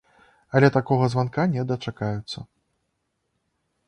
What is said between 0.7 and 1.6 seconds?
такога званка